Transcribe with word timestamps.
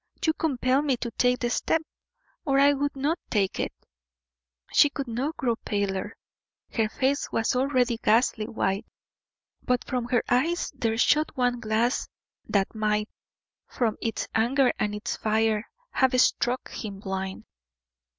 You 0.25 0.33
compel 0.33 0.81
me 0.81 0.97
to 0.97 1.11
take 1.11 1.37
the 1.41 1.51
step, 1.51 1.83
or 2.43 2.57
I 2.57 2.73
would 2.73 2.95
not 2.95 3.19
take 3.29 3.59
it." 3.59 3.71
She 4.71 4.89
could 4.89 5.07
not 5.07 5.37
grow 5.37 5.55
paler; 5.57 6.15
her 6.73 6.89
face 6.89 7.31
was 7.31 7.55
already 7.55 7.97
ghastly 7.99 8.47
white; 8.47 8.87
but 9.61 9.85
from 9.85 10.05
her 10.05 10.23
eyes 10.27 10.71
there 10.73 10.97
shot 10.97 11.37
one 11.37 11.59
glance 11.59 12.07
that 12.49 12.73
might, 12.73 13.09
from 13.67 13.95
its 14.01 14.27
anger 14.33 14.73
and 14.79 14.95
its 14.95 15.17
fire, 15.17 15.69
have 15.91 16.19
struck 16.19 16.71
him 16.71 16.99
blind. 16.99 17.45